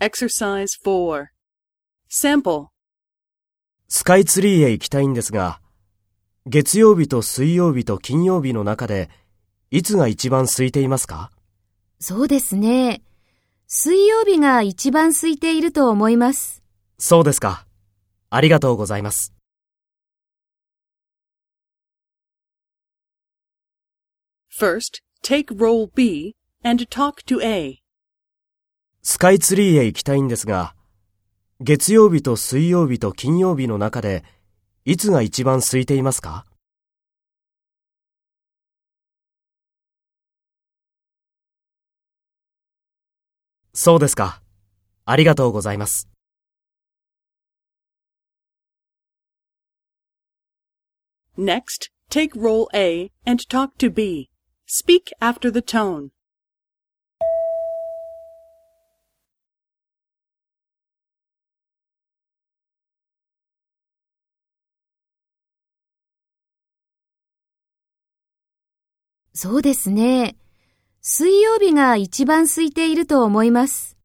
[0.00, 1.26] Exercise 4.
[2.08, 2.68] Sample.
[3.88, 5.60] スカイツリーへ行きたいんですが、
[6.46, 9.10] 月曜日と水曜日と金曜日の中で、
[9.72, 11.32] いつが一番空いていますか？
[11.98, 13.02] そうですね。
[13.66, 16.62] 水曜日が一番空いていると思います。
[16.98, 17.66] そうですか。
[18.30, 19.34] ありがとうございます。
[24.56, 27.80] First, take role B and talk to A.
[29.02, 30.74] スカイツリーへ行きたいんですが、
[31.60, 34.22] 月曜日と水曜日と金曜日の中で、
[34.84, 36.44] いつが一番空いていますか？
[43.72, 44.42] そうですか。
[45.04, 46.08] ありがとうございます。
[51.36, 54.28] Next, take role A and talk to B.
[54.66, 56.10] Speak after the tone.
[69.40, 70.34] そうですね。
[71.00, 73.96] 水曜日が一番空いていると思います。